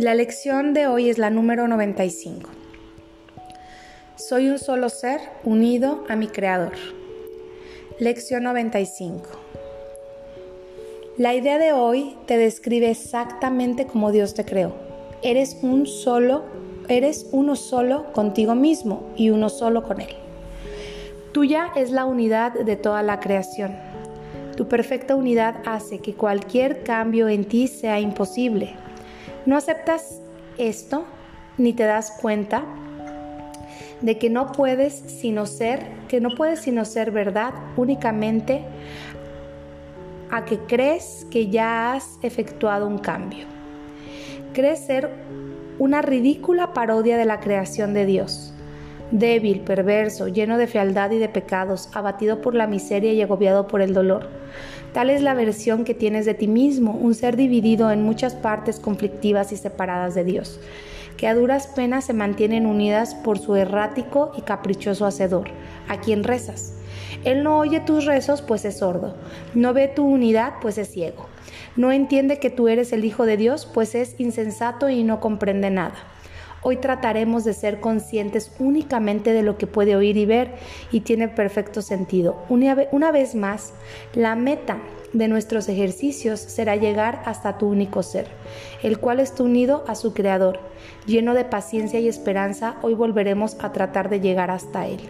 [0.00, 2.48] La lección de hoy es la número 95.
[4.16, 6.72] Soy un solo ser unido a mi Creador.
[7.98, 9.28] Lección 95.
[11.18, 14.72] La idea de hoy te describe exactamente como Dios te creó.
[15.20, 16.44] Eres un solo,
[16.88, 20.16] eres uno solo contigo mismo y uno solo con Él.
[21.32, 23.76] Tuya es la unidad de toda la creación.
[24.56, 28.76] Tu perfecta unidad hace que cualquier cambio en ti sea imposible
[29.50, 30.20] no aceptas
[30.58, 31.06] esto
[31.58, 32.62] ni te das cuenta
[34.00, 38.62] de que no puedes sino ser, que no puedes sino ser verdad únicamente
[40.30, 43.44] a que crees que ya has efectuado un cambio.
[44.52, 45.10] Crees ser
[45.80, 48.54] una ridícula parodia de la creación de Dios.
[49.10, 53.82] Débil, perverso, lleno de fealdad y de pecados, abatido por la miseria y agobiado por
[53.82, 54.28] el dolor
[54.92, 58.80] Tal es la versión que tienes de ti mismo, un ser dividido en muchas partes
[58.80, 60.58] conflictivas y separadas de Dios,
[61.16, 65.48] que a duras penas se mantienen unidas por su errático y caprichoso hacedor,
[65.88, 66.74] a quien rezas.
[67.22, 69.14] Él no oye tus rezos, pues es sordo.
[69.54, 71.26] No ve tu unidad, pues es ciego.
[71.76, 75.70] No entiende que tú eres el Hijo de Dios, pues es insensato y no comprende
[75.70, 75.94] nada.
[76.62, 80.52] Hoy trataremos de ser conscientes únicamente de lo que puede oír y ver
[80.92, 82.36] y tiene perfecto sentido.
[82.50, 82.74] Una,
[83.12, 83.72] vez más,
[84.14, 84.78] la meta
[85.14, 88.26] de nuestros ejercicios será llegar hasta tu único ser,
[88.82, 90.60] el cual está unido a su Creador.
[91.06, 95.00] Lleno de paciencia y esperanza, hoy volveremos a tratar de llegar hasta Él.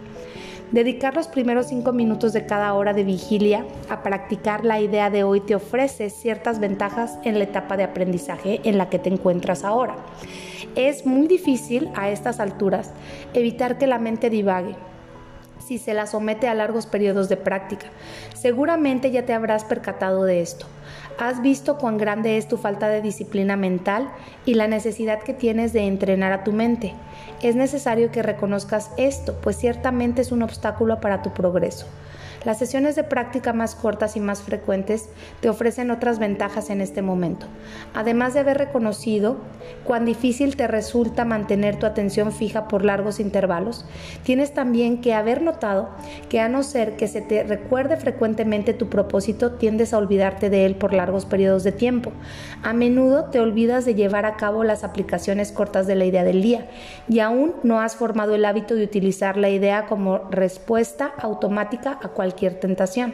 [0.71, 5.25] Dedicar los primeros cinco minutos de cada hora de vigilia a practicar la idea de
[5.25, 9.65] hoy te ofrece ciertas ventajas en la etapa de aprendizaje en la que te encuentras
[9.65, 9.97] ahora.
[10.75, 12.91] Es muy difícil a estas alturas
[13.33, 14.75] evitar que la mente divague
[15.59, 17.87] si se la somete a largos periodos de práctica.
[18.33, 20.67] Seguramente ya te habrás percatado de esto.
[21.17, 24.11] Has visto cuán grande es tu falta de disciplina mental
[24.45, 26.93] y la necesidad que tienes de entrenar a tu mente.
[27.41, 31.85] Es necesario que reconozcas esto, pues ciertamente es un obstáculo para tu progreso.
[32.43, 35.09] Las sesiones de práctica más cortas y más frecuentes
[35.41, 37.45] te ofrecen otras ventajas en este momento.
[37.93, 39.37] Además de haber reconocido
[39.83, 43.85] cuán difícil te resulta mantener tu atención fija por largos intervalos,
[44.23, 45.89] tienes también que haber notado
[46.29, 50.65] que a no ser que se te recuerde frecuentemente tu propósito, tiendes a olvidarte de
[50.65, 52.11] él por largos periodos de tiempo.
[52.63, 56.41] A menudo te olvidas de llevar a cabo las aplicaciones cortas de la idea del
[56.41, 56.67] día
[57.07, 62.07] y aún no has formado el hábito de utilizar la idea como respuesta automática a
[62.07, 63.13] cualquier tentación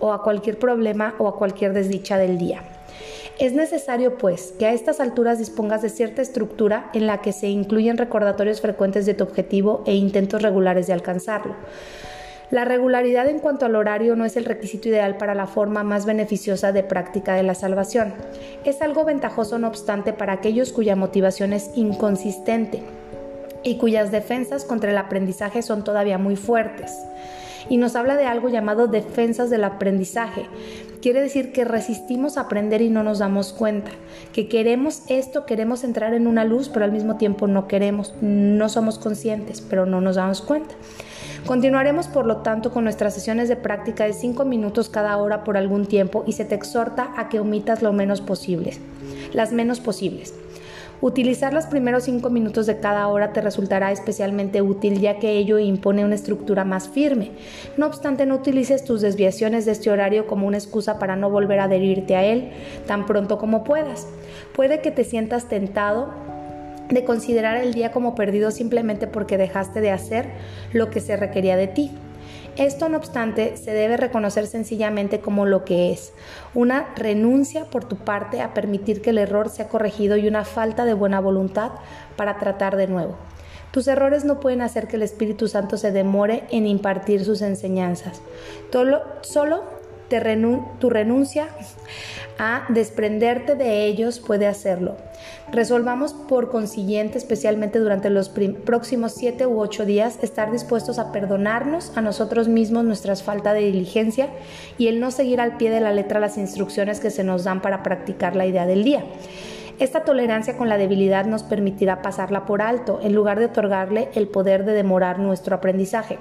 [0.00, 2.62] o a cualquier problema o a cualquier desdicha del día.
[3.38, 7.48] Es necesario, pues, que a estas alturas dispongas de cierta estructura en la que se
[7.48, 11.54] incluyen recordatorios frecuentes de tu objetivo e intentos regulares de alcanzarlo.
[12.50, 16.06] La regularidad en cuanto al horario no es el requisito ideal para la forma más
[16.06, 18.14] beneficiosa de práctica de la salvación.
[18.64, 22.82] Es algo ventajoso, no obstante, para aquellos cuya motivación es inconsistente
[23.62, 26.90] y cuyas defensas contra el aprendizaje son todavía muy fuertes
[27.68, 30.46] y nos habla de algo llamado defensas del aprendizaje.
[31.00, 33.92] Quiere decir que resistimos a aprender y no nos damos cuenta,
[34.32, 38.68] que queremos esto, queremos entrar en una luz, pero al mismo tiempo no queremos, no
[38.68, 40.74] somos conscientes, pero no nos damos cuenta.
[41.46, 45.56] Continuaremos, por lo tanto, con nuestras sesiones de práctica de 5 minutos cada hora por
[45.56, 48.72] algún tiempo y se te exhorta a que omitas lo menos posible,
[49.32, 50.34] las menos posibles.
[51.00, 55.60] Utilizar los primeros cinco minutos de cada hora te resultará especialmente útil ya que ello
[55.60, 57.30] impone una estructura más firme.
[57.76, 61.60] No obstante, no utilices tus desviaciones de este horario como una excusa para no volver
[61.60, 62.50] a adherirte a él
[62.88, 64.08] tan pronto como puedas.
[64.54, 66.12] Puede que te sientas tentado
[66.88, 70.30] de considerar el día como perdido simplemente porque dejaste de hacer
[70.72, 71.92] lo que se requería de ti.
[72.58, 76.12] Esto, no obstante, se debe reconocer sencillamente como lo que es,
[76.54, 80.84] una renuncia por tu parte a permitir que el error sea corregido y una falta
[80.84, 81.70] de buena voluntad
[82.16, 83.14] para tratar de nuevo.
[83.70, 88.22] Tus errores no pueden hacer que el Espíritu Santo se demore en impartir sus enseñanzas.
[89.22, 89.62] Solo,
[90.80, 91.48] tu renuncia
[92.38, 94.96] a desprenderte de ellos puede hacerlo.
[95.50, 101.92] Resolvamos por consiguiente, especialmente durante los próximos siete u ocho días, estar dispuestos a perdonarnos
[101.96, 104.28] a nosotros mismos nuestra falta de diligencia
[104.76, 107.62] y el no seguir al pie de la letra las instrucciones que se nos dan
[107.62, 109.04] para practicar la idea del día.
[109.78, 114.28] Esta tolerancia con la debilidad nos permitirá pasarla por alto, en lugar de otorgarle el
[114.28, 116.18] poder de demorar nuestro aprendizaje.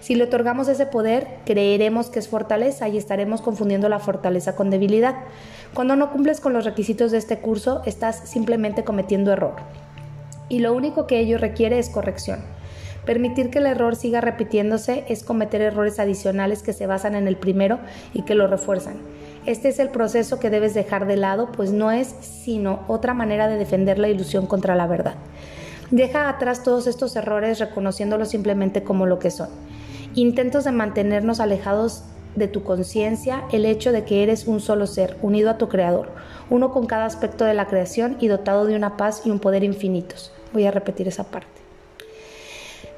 [0.00, 4.70] Si le otorgamos ese poder, creeremos que es fortaleza y estaremos confundiendo la fortaleza con
[4.70, 5.16] debilidad.
[5.72, 9.54] Cuando no cumples con los requisitos de este curso, estás simplemente cometiendo error.
[10.48, 12.40] Y lo único que ello requiere es corrección.
[13.06, 17.36] Permitir que el error siga repitiéndose es cometer errores adicionales que se basan en el
[17.36, 17.78] primero
[18.14, 18.96] y que lo refuerzan.
[19.46, 23.46] Este es el proceso que debes dejar de lado, pues no es sino otra manera
[23.46, 25.16] de defender la ilusión contra la verdad.
[25.90, 29.48] Deja atrás todos estos errores reconociéndolos simplemente como lo que son.
[30.14, 32.04] Intentos de mantenernos alejados
[32.36, 36.10] de tu conciencia el hecho de que eres un solo ser, unido a tu Creador,
[36.50, 39.64] uno con cada aspecto de la creación y dotado de una paz y un poder
[39.64, 40.32] infinitos.
[40.52, 41.48] Voy a repetir esa parte.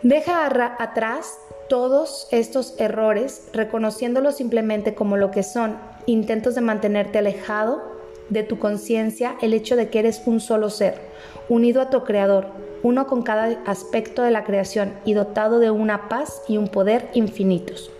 [0.02, 0.46] Deja
[0.78, 1.38] atrás
[1.68, 7.82] todos estos errores, reconociéndolos simplemente como lo que son, intentos de mantenerte alejado
[8.28, 11.00] de tu conciencia, el hecho de que eres un solo ser,
[11.48, 12.48] unido a tu Creador,
[12.86, 17.10] uno con cada aspecto de la creación y dotado de una paz y un poder
[17.14, 17.90] infinitos.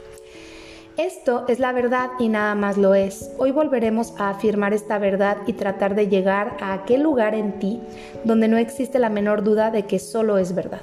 [0.97, 3.33] Esto es la verdad y nada más lo es.
[3.37, 7.81] Hoy volveremos a afirmar esta verdad y tratar de llegar a aquel lugar en ti
[8.23, 10.83] donde no existe la menor duda de que solo es verdad.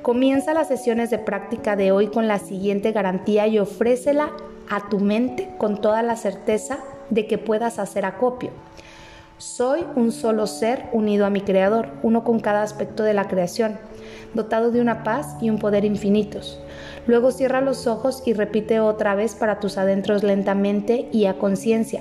[0.00, 4.30] Comienza las sesiones de práctica de hoy con la siguiente garantía y ofrécela
[4.70, 6.78] a tu mente con toda la certeza
[7.10, 8.50] de que puedas hacer acopio.
[9.38, 13.76] Soy un solo ser unido a mi Creador, uno con cada aspecto de la creación,
[14.32, 16.58] dotado de una paz y un poder infinitos.
[17.06, 22.00] Luego cierra los ojos y repite otra vez para tus adentros lentamente y a conciencia,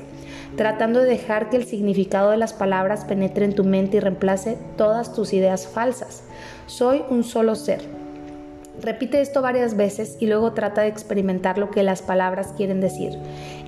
[0.55, 4.57] tratando de dejar que el significado de las palabras penetre en tu mente y reemplace
[4.77, 6.23] todas tus ideas falsas.
[6.67, 7.81] Soy un solo ser.
[8.81, 13.17] Repite esto varias veces y luego trata de experimentar lo que las palabras quieren decir.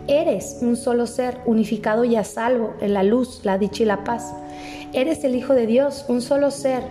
[0.08, 4.06] Eres un solo ser, unificado y a salvo en la luz, la dicha y la
[4.06, 4.34] paz.
[4.94, 6.84] Eres el Hijo de Dios, un solo ser,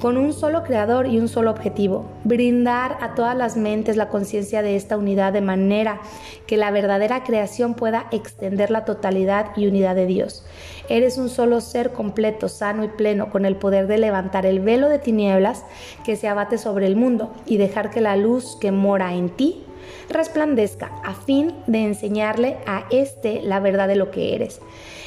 [0.00, 4.62] con un solo creador y un solo objetivo, brindar a todas las mentes la conciencia
[4.62, 6.00] de esta unidad de manera
[6.46, 10.44] que la verdadera creación pueda extender la totalidad y unidad de Dios.
[10.88, 14.88] Eres un solo ser completo, sano y pleno, con el poder de levantar el velo
[14.88, 15.64] de tinieblas
[16.04, 19.64] que se abate sobre el mundo y dejar que la luz que mora en ti
[20.08, 24.60] resplandezca a fin de enseñarle a éste la verdad de lo que eres.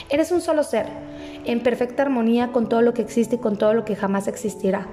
[0.10, 0.86] Eres un solo ser
[1.46, 4.88] en perfecta armonía con todo lo que existe y con todo lo que jamás existirá.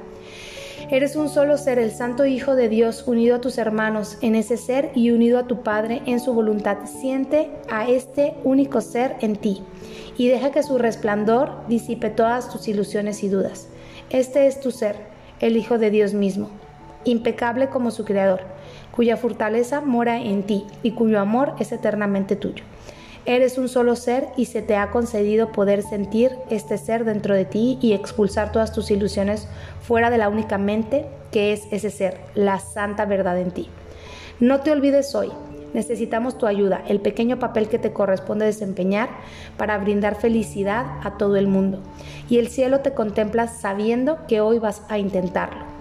[0.90, 4.56] Eres un solo ser, el Santo Hijo de Dios, unido a tus hermanos en ese
[4.58, 6.78] ser y unido a tu Padre en su voluntad.
[6.84, 9.62] Siente a este único ser en ti
[10.18, 13.68] y deja que su resplandor disipe todas tus ilusiones y dudas.
[14.10, 14.96] Este es tu ser,
[15.40, 16.50] el Hijo de Dios mismo,
[17.04, 18.42] impecable como su Creador,
[18.92, 22.62] cuya fortaleza mora en ti y cuyo amor es eternamente tuyo.
[23.24, 27.44] Eres un solo ser y se te ha concedido poder sentir este ser dentro de
[27.44, 29.48] ti y expulsar todas tus ilusiones
[29.80, 33.68] fuera de la única mente que es ese ser, la santa verdad en ti.
[34.40, 35.30] No te olvides hoy,
[35.72, 39.08] necesitamos tu ayuda, el pequeño papel que te corresponde desempeñar
[39.56, 41.80] para brindar felicidad a todo el mundo.
[42.28, 45.71] Y el cielo te contempla sabiendo que hoy vas a intentarlo.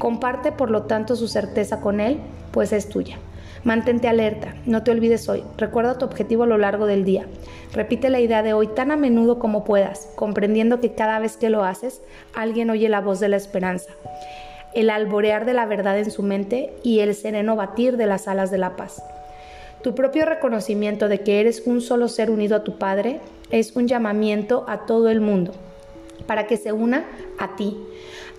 [0.00, 2.20] Comparte por lo tanto su certeza con él,
[2.52, 3.18] pues es tuya.
[3.64, 7.26] Mantente alerta, no te olvides hoy, recuerda tu objetivo a lo largo del día.
[7.74, 11.50] Repite la idea de hoy tan a menudo como puedas, comprendiendo que cada vez que
[11.50, 12.00] lo haces,
[12.34, 13.92] alguien oye la voz de la esperanza,
[14.74, 18.50] el alborear de la verdad en su mente y el sereno batir de las alas
[18.50, 19.02] de la paz.
[19.82, 23.20] Tu propio reconocimiento de que eres un solo ser unido a tu Padre
[23.50, 25.52] es un llamamiento a todo el mundo
[26.26, 27.06] para que se una
[27.38, 27.76] a ti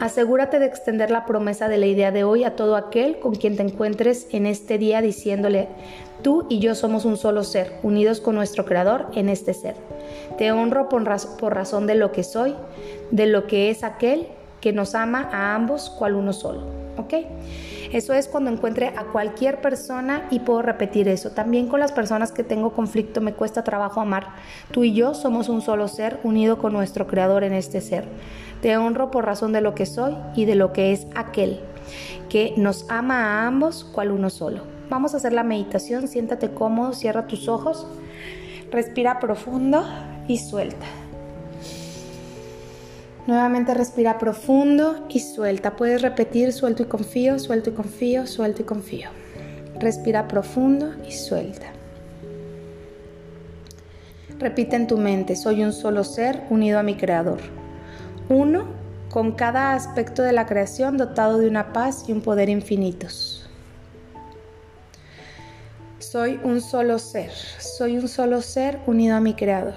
[0.02, 3.56] Asegúrate de extender la promesa de la idea de hoy a todo aquel con quien
[3.56, 5.68] te encuentres en este día diciéndole,
[6.24, 9.76] tú y yo somos un solo ser, unidos con nuestro Creador en este ser.
[10.40, 12.56] Te honro por, razón de lo que soy,
[13.12, 14.28] de lo que es aquel
[14.60, 16.64] que nos ama a ambos cual uno solo.
[16.98, 17.14] ¿Ok?
[17.92, 21.32] Eso es cuando encuentre a cualquier persona y puedo repetir eso.
[21.32, 24.28] También con las personas que tengo conflicto me cuesta trabajo amar.
[24.72, 28.06] Tú y yo somos un solo ser unido con nuestro Creador en este ser.
[28.62, 31.60] Te honro por razón de lo que soy y de lo que es aquel
[32.30, 34.64] que nos ama a ambos cual uno solo.
[34.90, 36.08] Vamos a hacer la meditación.
[36.08, 37.86] Siéntate cómodo, cierra tus ojos,
[38.72, 39.86] respira profundo
[40.30, 40.86] y suelta.
[43.28, 45.76] Nuevamente respira profundo y suelta.
[45.76, 49.10] Puedes repetir suelto y confío, suelto y confío, suelto y confío.
[49.80, 51.68] Respira profundo y suelta.
[54.40, 57.40] Repite en tu mente, soy un solo ser unido a mi creador.
[58.28, 58.66] Uno
[59.12, 63.48] con cada aspecto de la creación dotado de una paz y un poder infinitos.
[66.00, 69.76] Soy un solo ser, soy un solo ser unido a mi creador.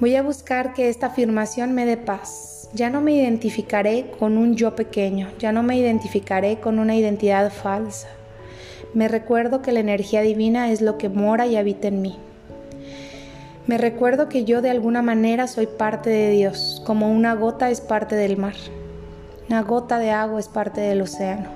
[0.00, 2.70] Voy a buscar que esta afirmación me dé paz.
[2.72, 7.52] Ya no me identificaré con un yo pequeño, ya no me identificaré con una identidad
[7.52, 8.08] falsa.
[8.94, 12.16] Me recuerdo que la energía divina es lo que mora y habita en mí.
[13.66, 17.82] Me recuerdo que yo de alguna manera soy parte de Dios, como una gota es
[17.82, 18.54] parte del mar.
[19.50, 21.50] Una gota de agua es parte del océano.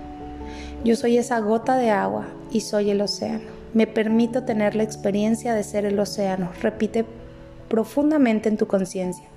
[0.85, 3.49] Yo soy esa gota de agua y soy el océano.
[3.73, 6.51] Me permito tener la experiencia de ser el océano.
[6.61, 7.07] Repite
[7.69, 9.29] profundamente en tu conciencia.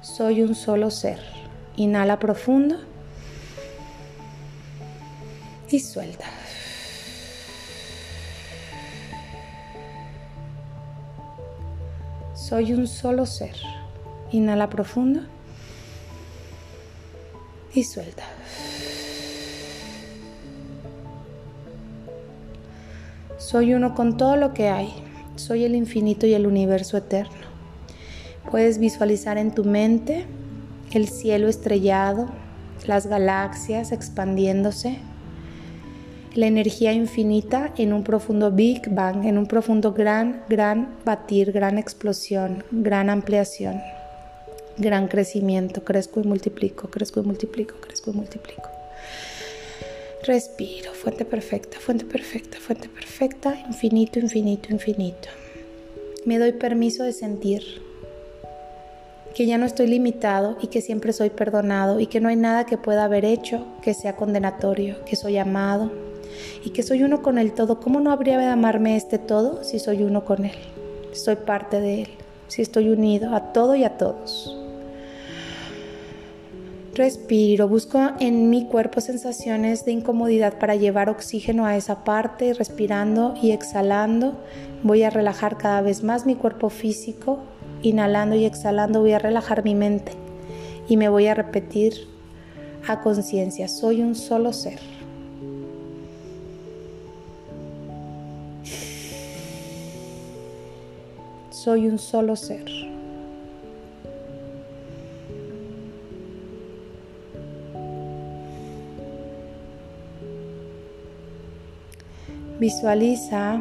[0.00, 1.18] Soy un solo ser.
[1.76, 2.76] Inhala profundo
[5.70, 6.26] y suelta.
[12.34, 13.56] Soy un solo ser.
[14.30, 15.20] Inhala profundo
[17.74, 18.24] y suelta.
[23.38, 24.92] Soy uno con todo lo que hay.
[25.36, 27.46] Soy el infinito y el universo eterno.
[28.50, 30.24] Puedes visualizar en tu mente
[30.92, 32.28] el cielo estrellado,
[32.86, 34.98] las galaxias expandiéndose,
[36.34, 41.76] la energía infinita en un profundo Big Bang, en un profundo gran, gran batir, gran
[41.78, 43.80] explosión, gran ampliación,
[44.78, 45.84] gran crecimiento.
[45.84, 48.75] Crezco y multiplico, crezco y multiplico, crezco y multiplico.
[50.22, 55.28] Respiro, fuente perfecta, fuente perfecta, fuente perfecta, infinito, infinito, infinito.
[56.24, 57.62] Me doy permiso de sentir
[59.34, 62.66] que ya no estoy limitado y que siempre soy perdonado y que no hay nada
[62.66, 65.92] que pueda haber hecho que sea condenatorio, que soy amado
[66.64, 67.78] y que soy uno con el todo.
[67.78, 70.56] ¿Cómo no habría de amarme este todo si soy uno con él?
[71.12, 72.08] Soy parte de él,
[72.48, 74.65] si estoy unido a todo y a todos.
[76.96, 83.34] Respiro, busco en mi cuerpo sensaciones de incomodidad para llevar oxígeno a esa parte, respirando
[83.42, 84.32] y exhalando.
[84.82, 87.40] Voy a relajar cada vez más mi cuerpo físico.
[87.82, 90.12] Inhalando y exhalando voy a relajar mi mente
[90.88, 92.08] y me voy a repetir
[92.88, 94.78] a conciencia, soy un solo ser.
[101.50, 102.95] Soy un solo ser.
[112.58, 113.60] Visualiza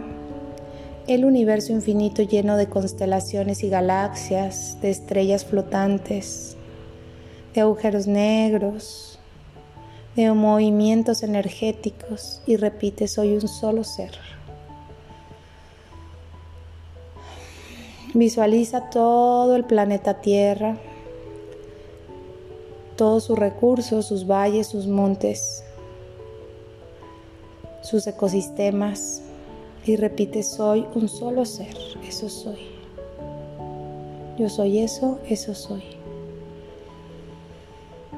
[1.08, 6.56] el universo infinito lleno de constelaciones y galaxias, de estrellas flotantes,
[7.54, 9.20] de agujeros negros,
[10.16, 14.18] de movimientos energéticos y repite, soy un solo ser.
[18.14, 20.78] Visualiza todo el planeta Tierra,
[22.96, 25.66] todos sus recursos, sus valles, sus montes,
[27.86, 29.22] sus ecosistemas
[29.86, 31.78] y repite, soy un solo ser,
[32.08, 32.58] eso soy.
[34.40, 35.84] Yo soy eso, eso soy.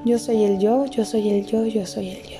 [0.06, 2.40] Yo soy el yo, yo soy el yo, yo soy el yo.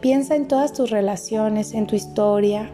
[0.00, 2.70] Piensa en todas tus relaciones, en tu historia,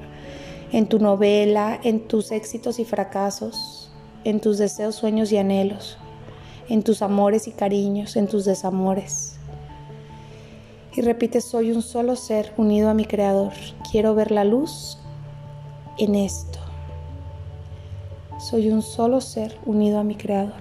[0.70, 3.90] en tu novela, en tus éxitos y fracasos,
[4.24, 5.96] en tus deseos, sueños y anhelos,
[6.68, 9.39] en tus amores y cariños, en tus desamores
[10.94, 13.52] y repite, soy un solo ser unido a mi Creador.
[13.90, 14.98] Quiero ver la luz
[15.98, 16.58] en esto.
[18.38, 20.60] Soy un solo ser unido a mi Creador.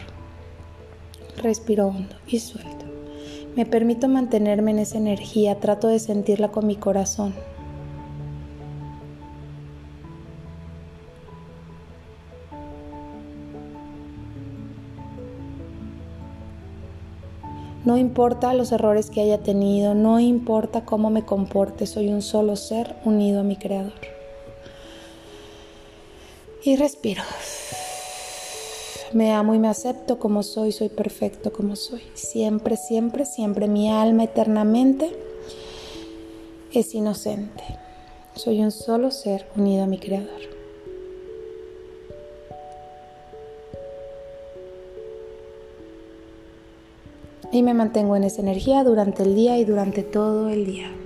[1.37, 2.85] Respiro hondo y suelto.
[3.55, 7.33] Me permito mantenerme en esa energía, trato de sentirla con mi corazón.
[17.89, 22.55] No importa los errores que haya tenido, no importa cómo me comporte, soy un solo
[22.55, 23.99] ser unido a mi Creador.
[26.63, 27.23] Y respiro.
[29.11, 32.03] Me amo y me acepto como soy, soy perfecto como soy.
[32.13, 35.17] Siempre, siempre, siempre mi alma eternamente
[36.71, 37.63] es inocente.
[38.35, 40.58] Soy un solo ser unido a mi Creador.
[47.51, 50.98] Y me mantengo en esa energía durante el día y durante todo el día.